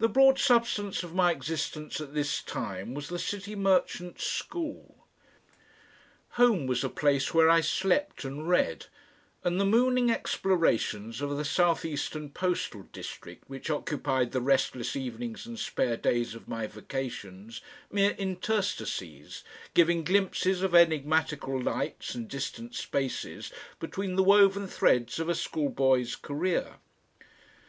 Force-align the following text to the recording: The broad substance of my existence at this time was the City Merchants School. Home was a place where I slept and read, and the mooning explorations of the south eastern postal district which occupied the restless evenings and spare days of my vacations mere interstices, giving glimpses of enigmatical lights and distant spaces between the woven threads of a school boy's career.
The 0.00 0.08
broad 0.08 0.36
substance 0.40 1.04
of 1.04 1.14
my 1.14 1.30
existence 1.30 2.00
at 2.00 2.12
this 2.12 2.42
time 2.42 2.92
was 2.92 3.08
the 3.08 3.20
City 3.20 3.54
Merchants 3.54 4.26
School. 4.26 5.06
Home 6.30 6.66
was 6.66 6.82
a 6.82 6.88
place 6.88 7.32
where 7.32 7.48
I 7.48 7.60
slept 7.60 8.24
and 8.24 8.48
read, 8.48 8.86
and 9.44 9.60
the 9.60 9.64
mooning 9.64 10.10
explorations 10.10 11.20
of 11.20 11.36
the 11.36 11.44
south 11.44 11.84
eastern 11.84 12.30
postal 12.30 12.82
district 12.92 13.44
which 13.48 13.70
occupied 13.70 14.32
the 14.32 14.40
restless 14.40 14.96
evenings 14.96 15.46
and 15.46 15.56
spare 15.56 15.96
days 15.96 16.34
of 16.34 16.48
my 16.48 16.66
vacations 16.66 17.60
mere 17.92 18.16
interstices, 18.18 19.44
giving 19.72 20.02
glimpses 20.02 20.62
of 20.62 20.74
enigmatical 20.74 21.62
lights 21.62 22.12
and 22.12 22.26
distant 22.26 22.74
spaces 22.74 23.52
between 23.78 24.16
the 24.16 24.24
woven 24.24 24.66
threads 24.66 25.20
of 25.20 25.28
a 25.28 25.34
school 25.36 25.68
boy's 25.68 26.16
career. 26.16 26.78